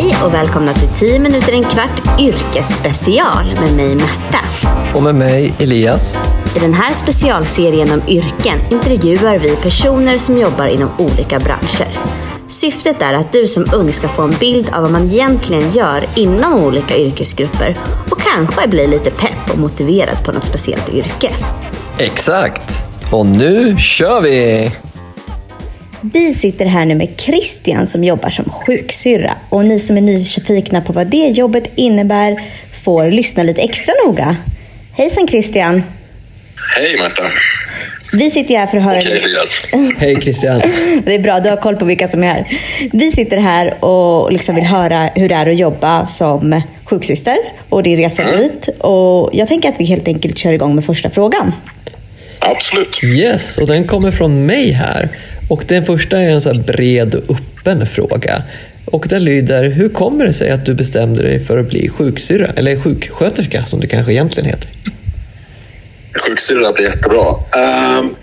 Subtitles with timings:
[0.00, 4.38] Hej och välkomna till 10 minuter en kvart yrkesspecial med mig Märta.
[4.94, 6.16] Och med mig Elias.
[6.56, 11.88] I den här specialserien om yrken intervjuar vi personer som jobbar inom olika branscher.
[12.48, 16.04] Syftet är att du som ung ska få en bild av vad man egentligen gör
[16.16, 17.78] inom olika yrkesgrupper
[18.10, 21.30] och kanske bli lite pepp och motiverad på något speciellt yrke.
[21.98, 22.84] Exakt!
[23.10, 24.70] Och nu kör vi!
[26.02, 30.80] Vi sitter här nu med Christian som jobbar som sjuksyrra och ni som är nyfikna
[30.80, 32.42] på vad det jobbet innebär
[32.84, 34.36] får lyssna lite extra noga.
[34.92, 35.82] Hejsan Christian!
[36.76, 37.22] Hej Märta!
[38.12, 38.98] Vi sitter här för att höra...
[38.98, 39.94] Okej Elias.
[39.98, 40.60] Hej Christian!
[41.04, 42.60] Det är bra, du har koll på vilka som är här.
[42.92, 47.36] Vi sitter här och liksom vill höra hur det är att jobba som sjuksyster
[47.68, 48.36] och din resa Mm.
[48.40, 48.68] dit.
[48.78, 51.52] Och jag tänker att vi helt enkelt kör igång med första frågan.
[52.38, 53.04] Absolut.
[53.04, 55.08] Yes, och den kommer från mig här.
[55.50, 58.42] Och den första är en så här bred och öppen fråga.
[58.84, 62.46] Och den lyder, hur kommer det sig att du bestämde dig för att bli sjuksyrra?
[62.56, 64.70] Eller sjuksköterska som det kanske egentligen heter.
[66.14, 67.26] Sjuksyrra blir jättebra.
[67.28, 68.16] Um,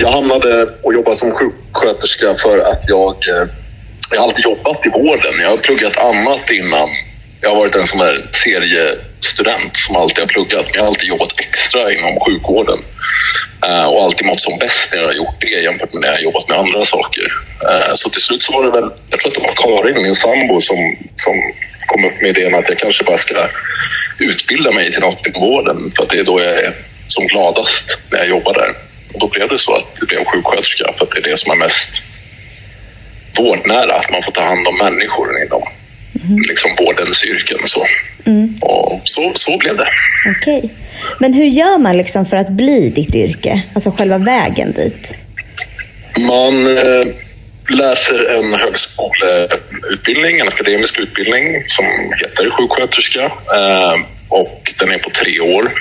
[0.00, 3.14] jag hamnade och jobbade som sjuksköterska för att jag...
[3.14, 3.48] Eh,
[4.10, 5.34] jag har alltid jobbat i vården.
[5.42, 6.88] Jag har pluggat annat innan.
[7.40, 10.64] Jag har varit en sån där seriestudent som alltid har pluggat.
[10.64, 12.78] Men jag har alltid jobbat extra inom sjukvården.
[13.66, 16.16] Eh, och alltid mått som bäst när jag har gjort det jämfört med när jag
[16.16, 17.26] har jobbat med andra saker.
[17.68, 20.14] Eh, så till slut så var det väl, jag tror att det var Karin, min
[20.14, 21.34] sambo, som, som
[21.86, 23.48] kom upp med idén att jag kanske bara ska
[24.18, 26.74] utbilda mig till något inom vården för att det är då jag är
[27.08, 28.72] som gladast när jag jobbar där.
[29.12, 31.52] Och då blev det så att det blev sjuksköterska för att det är det som
[31.52, 31.90] är mest
[33.36, 35.62] vårdnära, att man får ta hand om människor inom
[36.48, 37.58] liksom vårdens yrken.
[37.62, 37.86] Och så.
[38.60, 39.88] Och så, så blev det.
[40.38, 40.74] Okej.
[41.18, 43.62] Men hur gör man liksom för att bli ditt yrke?
[43.74, 45.16] Alltså själva vägen dit?
[46.18, 47.04] Man eh,
[47.68, 51.84] läser en högskoleutbildning, en akademisk utbildning som
[52.18, 53.24] heter sjuksköterska.
[53.24, 53.94] Eh,
[54.28, 55.72] och den är på tre år.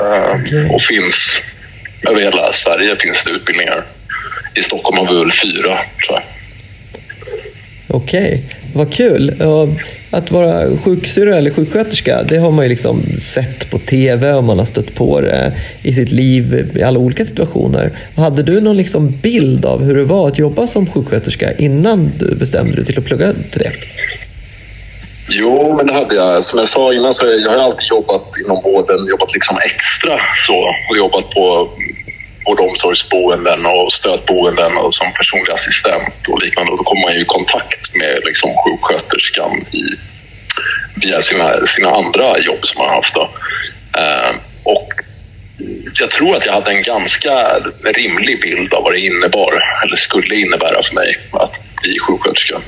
[0.00, 0.70] Eh, Okej.
[0.74, 1.40] Och finns
[2.08, 3.84] över hela Sverige finns det utbildningar.
[4.54, 6.22] I Stockholm har vi väl fyra, tror jag.
[7.90, 8.42] Okej,
[8.74, 9.42] vad kul.
[10.10, 14.58] Att vara sjuksyrra eller sjuksköterska, det har man ju liksom sett på TV och man
[14.58, 15.52] har stött på det
[15.82, 17.98] i sitt liv i alla olika situationer.
[18.16, 22.34] Hade du någon liksom bild av hur det var att jobba som sjuksköterska innan du
[22.34, 23.72] bestämde dig till att plugga till det?
[25.30, 26.44] Jo, men det hade jag.
[26.44, 29.56] Som jag sa innan så har jag, jag har alltid jobbat inom vården, jobbat liksom
[29.64, 30.58] extra så
[30.90, 31.68] och jobbat på
[32.48, 36.72] vård och omsorgsboenden och stödboenden och som personlig assistent och liknande.
[36.72, 39.84] Och då kommer man ju i kontakt med liksom sjuksköterskan i,
[41.02, 43.16] via sina, sina andra jobb som man har haft.
[44.02, 44.88] Eh, och
[45.94, 47.34] jag tror att jag hade en ganska
[47.84, 49.52] rimlig bild av vad det innebar,
[49.84, 52.60] eller skulle innebära för mig, att bli sjuksköterska.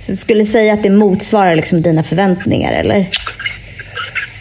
[0.00, 3.08] Så du skulle säga att det motsvarar liksom dina förväntningar eller?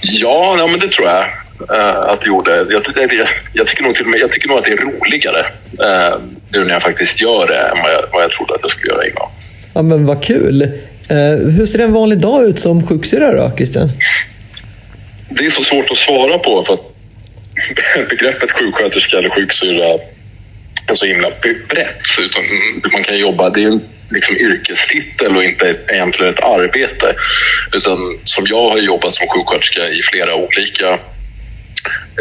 [0.01, 2.51] Ja, ja men det tror jag att det gjorde.
[2.55, 4.77] Jag, jag, jag, jag, tycker nog till och med, jag tycker nog att det är
[4.77, 8.59] roligare uh, nu när jag faktiskt gör det än vad jag, vad jag trodde att
[8.61, 9.29] jag skulle göra innan.
[9.73, 10.61] Ja men vad kul.
[11.09, 13.91] Eh, hur ser en vanlig dag ut som sjuksyrra då, Christian?
[15.29, 16.85] Det är så svårt att svara på för att
[18.09, 19.99] begreppet sjuksköterska eller sjuksyrra
[20.87, 21.29] är så himla
[21.69, 22.05] brett.
[22.19, 22.43] Utan
[22.91, 27.15] man kan jobba, det är en liksom yrkestitel och inte egentligen ett arbete.
[27.73, 30.99] Utan som jag har jobbat som sjuksköterska i flera olika eh,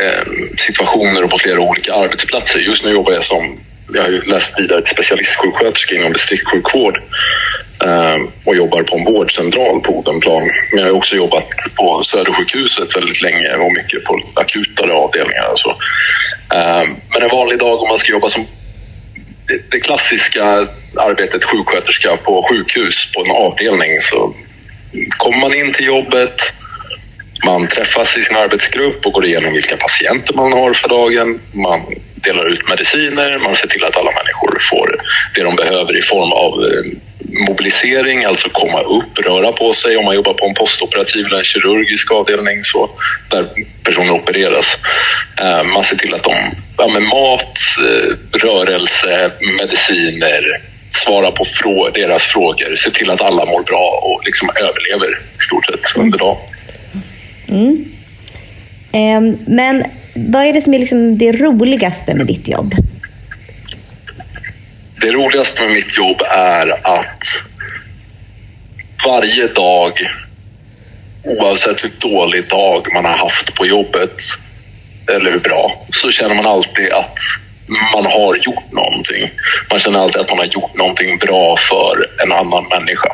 [0.03, 2.59] Eh, situationer och på flera olika arbetsplatser.
[2.59, 3.61] Just nu jobbar jag som,
[3.93, 7.03] jag har ju läst vidare till specialistsjuksköterska inom distriktssjukvård
[7.85, 10.51] eh, och jobbar på en vårdcentral på Odenplan.
[10.73, 15.59] Men jag har också jobbat på Södersjukhuset väldigt länge och mycket på akutare avdelningar och
[15.59, 15.71] så.
[16.55, 18.47] Eh, men en vanlig dag om man ska jobba som
[19.71, 20.45] det klassiska
[20.97, 24.35] arbetet sjuksköterska på sjukhus på en avdelning så
[25.17, 26.41] kommer man in till jobbet,
[27.45, 31.41] man träffas i sin arbetsgrupp och går igenom vilka patienter man har för dagen.
[31.53, 31.81] Man
[32.15, 35.01] delar ut mediciner, man ser till att alla människor får
[35.35, 36.99] det de behöver i form av eh,
[37.49, 39.97] mobilisering, alltså komma upp, röra på sig.
[39.97, 42.91] Om man jobbar på en postoperativ eller en kirurgisk avdelning så
[43.31, 43.49] där
[43.85, 44.67] personer opereras.
[45.41, 46.35] Eh, Man ser till att de,
[46.77, 47.59] ja, med mat,
[47.89, 50.43] eh, rörelse, mediciner,
[50.91, 55.43] svara på frå- deras frågor, se till att alla mår bra och liksom överlever i
[55.45, 56.37] stort sett under dagen.
[58.93, 62.75] Ehm, men vad är det som är liksom det roligaste med ditt jobb?
[65.01, 67.25] Det roligaste med mitt jobb är att
[69.07, 69.93] varje dag,
[71.25, 74.23] oavsett hur dålig dag man har haft på jobbet
[75.15, 77.19] eller hur bra, så känner man alltid att
[77.95, 79.31] man har gjort någonting.
[79.71, 83.13] Man känner alltid att man har gjort någonting bra för en annan människa.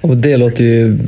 [0.00, 0.98] Och det låter ju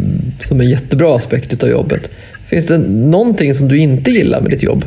[0.49, 2.11] som en jättebra aspekt av jobbet.
[2.51, 4.85] Finns det någonting som du inte gillar med ditt jobb?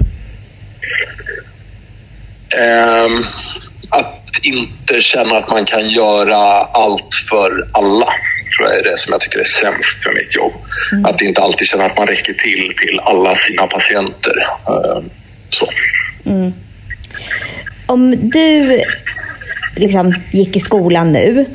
[2.57, 3.25] Ehm,
[3.89, 8.13] att inte känna att man kan göra allt för alla
[8.57, 10.53] tror jag är det som jag tycker är sämst med mitt jobb.
[11.03, 14.47] Att inte alltid känna att man räcker till till alla sina patienter.
[14.67, 15.09] Ehm,
[15.49, 15.69] så.
[17.85, 18.81] Om du
[19.75, 21.45] liksom gick i skolan nu,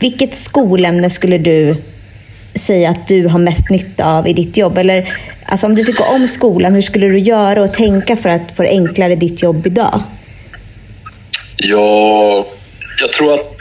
[0.00, 1.76] vilket skolämne skulle du
[2.58, 4.78] säga att du har mest nytta av i ditt jobb?
[4.78, 5.14] Eller
[5.46, 8.56] alltså om du fick gå om skolan, hur skulle du göra och tänka för att
[8.56, 10.02] få det enklare i ditt jobb idag?
[11.56, 12.46] Ja,
[13.00, 13.56] jag tror att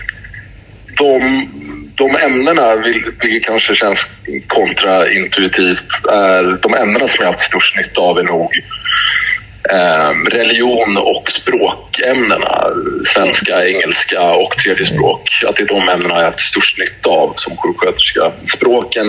[0.97, 1.49] de,
[1.95, 2.75] de ämnena,
[3.21, 4.05] vilket kanske känns
[4.47, 8.51] kontraintuitivt, är de ämnena som jag har haft störst nytta av är nog
[10.31, 12.67] religion och språkämnena.
[13.05, 15.29] Svenska, engelska och tredje språk.
[15.47, 18.31] Att det är de ämnena jag har haft störst nytta av som sjuksköterska.
[18.55, 19.05] Språken,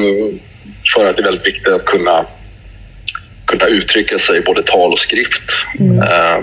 [0.94, 2.26] för att det är väldigt viktigt att kunna,
[3.46, 5.66] kunna uttrycka sig både tal och skrift.
[5.80, 6.38] Eh,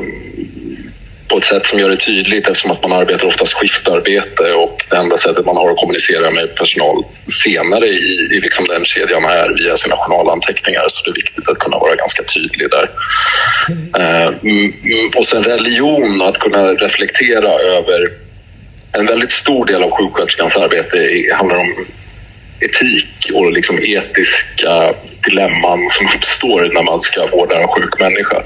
[1.36, 4.98] på ett sätt som gör det tydligt eftersom att man arbetar oftast skiftarbete och det
[4.98, 7.06] enda sättet man har att kommunicera med personal
[7.44, 11.60] senare i, i liksom den kedjan är via sina journalanteckningar så det är viktigt att
[11.60, 12.90] kunna vara ganska tydlig där.
[14.00, 18.12] Eh, mm, och sen religion, att kunna reflektera över
[18.92, 20.98] en väldigt stor del av sjuksköterskans arbete
[21.36, 21.86] handlar om
[22.60, 24.94] etik och liksom etiska
[25.26, 28.38] dilemman som uppstår när man ska vårda en sjuk människa.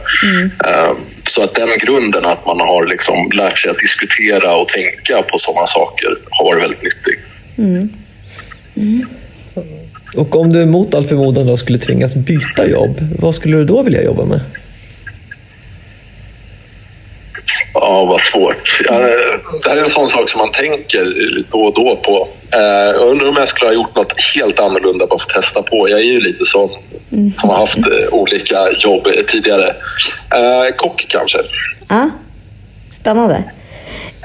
[0.68, 0.92] Eh,
[1.28, 5.38] Så att den grunden, att man har liksom lärt sig att diskutera och tänka på
[5.38, 7.20] sådana saker, har varit väldigt nyttig.
[10.16, 13.84] Och om du mot all förmodan då skulle tvingas byta jobb, vad skulle du då
[13.84, 14.42] vilja jobba med?
[17.74, 18.82] Ja, vad svårt.
[18.90, 18.94] Ja,
[19.64, 21.06] det här är en sån sak som man tänker
[21.52, 22.28] då och då på.
[22.56, 22.62] Eh,
[22.96, 25.90] Jag undrar om jag skulle ha gjort något helt annorlunda bara för att testa på.
[25.90, 26.70] Jag är ju lite sån
[27.40, 27.78] som har haft
[28.12, 29.68] olika jobb tidigare.
[30.36, 31.38] Eh, Kock kanske.
[31.90, 32.10] Ja,
[32.92, 33.44] spännande.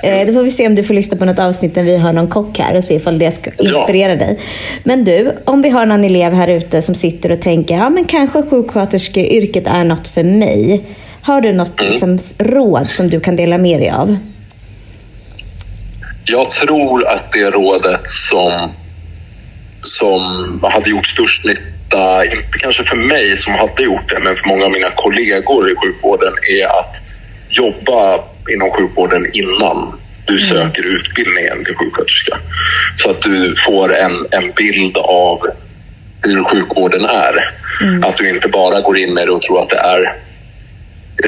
[0.02, 2.12] Eh, då får vi se om du får lyssna på något avsnitt när vi har
[2.12, 4.40] någon kock här och se ifall det ska inspirera dig.
[4.84, 8.04] Men du, om vi har någon elev här ute som sitter och tänker, ja men
[8.04, 10.84] kanske sjuksköterskeyrket är något för mig.
[11.24, 14.16] Har du något liksom, råd som du kan dela med dig av?
[16.24, 18.72] Jag tror att det rådet som,
[19.82, 20.20] som
[20.62, 24.64] hade gjort störst nytta, inte kanske för mig som hade gjort det, men för många
[24.64, 27.02] av mina kollegor i sjukvården är att
[27.48, 28.24] jobba
[28.54, 32.38] inom sjukvården innan du söker utbildningen till sjuksköterska.
[32.96, 35.46] Så att du får en, en bild av
[36.22, 37.54] hur sjukvården är.
[38.02, 40.14] Att du inte bara går in med det och tror att det är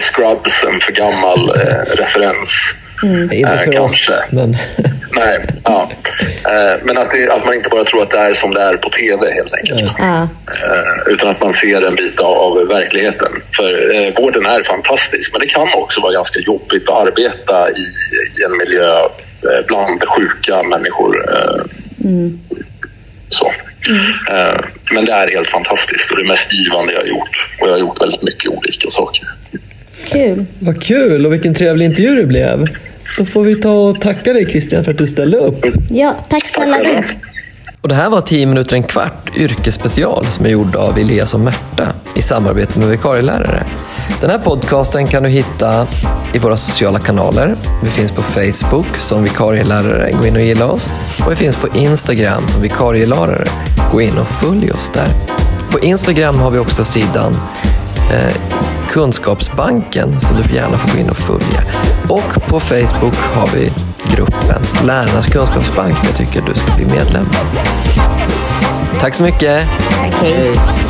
[0.00, 2.50] Scrubs en för gammal eh, referens.
[3.02, 4.12] Inte Eh, för kanske.
[4.12, 4.56] oss, men
[5.16, 5.90] Nej, ja.
[6.44, 8.76] Eh, men att, det, att man inte bara tror att det är som det är
[8.76, 9.98] på tv helt enkelt.
[10.00, 10.24] Eh,
[11.06, 13.32] utan att man ser en bit av, av verkligheten.
[13.56, 17.82] För eh, vården är fantastisk men det kan också vara ganska jobbigt att arbeta i,
[18.40, 19.08] i en miljö
[19.68, 21.24] bland sjuka människor.
[21.32, 21.64] Eh,
[23.30, 23.52] så.
[24.30, 24.60] Eh,
[24.90, 27.48] men det är helt fantastiskt och det mest givande jag har gjort.
[27.60, 29.24] Och jag har gjort väldigt mycket olika saker.
[30.04, 30.44] Kul.
[30.58, 32.66] vad kul och vilken trevlig intervju det blev.
[33.18, 35.64] Då får vi ta och tacka dig Christian för att du ställde upp.
[35.90, 37.02] Ja, tack snälla du.
[37.80, 41.40] Och det här var 10 minuter en kvart yrkesspecial som är gjord av Elias och
[41.40, 43.62] Märta i samarbete med vikarielärare.
[44.20, 45.86] Den här podcasten kan du hitta
[46.34, 47.54] i våra sociala kanaler.
[47.84, 50.88] Vi finns på Facebook som vikarielärare, gå in och gilla oss.
[51.24, 53.44] Och vi finns på Instagram som vikarielärare.
[53.92, 55.08] Gå in och följ oss där.
[55.70, 57.32] På Instagram har vi också sidan
[58.12, 58.45] eh,
[58.96, 61.62] Kunskapsbanken som du gärna får gå in och följa.
[62.08, 63.70] Och på Facebook har vi
[64.16, 67.26] gruppen Lärarnas kunskapsbank jag tycker du ska bli medlem.
[69.00, 69.68] Tack så mycket!
[69.90, 70.85] Tack, hej.